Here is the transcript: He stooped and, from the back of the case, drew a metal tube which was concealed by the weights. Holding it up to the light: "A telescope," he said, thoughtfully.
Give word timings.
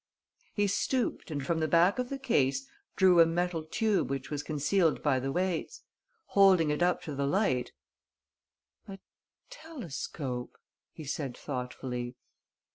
He 0.55 0.65
stooped 0.65 1.29
and, 1.29 1.45
from 1.45 1.59
the 1.59 1.67
back 1.67 1.99
of 1.99 2.09
the 2.09 2.17
case, 2.17 2.67
drew 2.95 3.19
a 3.19 3.25
metal 3.27 3.63
tube 3.63 4.09
which 4.09 4.31
was 4.31 4.41
concealed 4.41 5.03
by 5.03 5.19
the 5.19 5.31
weights. 5.31 5.83
Holding 6.29 6.71
it 6.71 6.81
up 6.81 7.03
to 7.03 7.13
the 7.13 7.27
light: 7.27 7.71
"A 8.87 8.97
telescope," 9.51 10.57
he 10.91 11.03
said, 11.03 11.37
thoughtfully. 11.37 12.15